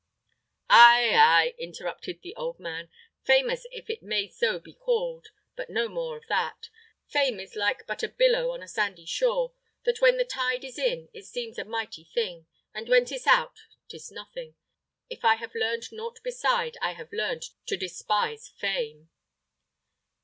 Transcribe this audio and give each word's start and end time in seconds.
"Ay, 0.67 1.11
ay!" 1.13 1.53
interrupted 1.59 2.23
the 2.23 2.35
old 2.35 2.59
man; 2.59 2.89
"famous 3.23 3.67
if 3.71 3.87
it 3.87 4.01
may 4.01 4.27
so 4.27 4.57
be 4.57 4.73
called. 4.73 5.27
But 5.55 5.69
no 5.69 5.87
more 5.87 6.17
of 6.17 6.25
that. 6.27 6.69
Fame 7.05 7.39
is 7.39 7.51
but 7.53 7.59
like 7.87 8.01
a 8.03 8.07
billow 8.07 8.49
on 8.49 8.63
a 8.63 8.67
sandy 8.67 9.05
shore, 9.05 9.53
that 9.83 10.01
when 10.01 10.17
the 10.17 10.25
tide 10.25 10.63
is 10.63 10.79
in, 10.79 11.09
it 11.13 11.27
seems 11.27 11.59
a 11.59 11.65
mighty 11.65 12.05
thing, 12.05 12.47
and 12.73 12.89
when 12.89 13.05
'tis 13.05 13.27
out, 13.27 13.59
'tis 13.89 14.09
nothing. 14.11 14.55
If 15.07 15.23
I 15.23 15.35
have 15.35 15.53
learned 15.53 15.91
nought 15.91 16.19
beside, 16.23 16.79
I 16.81 16.93
have 16.93 17.13
learned 17.13 17.43
to 17.67 17.77
despise 17.77 18.47
fame." 18.47 19.11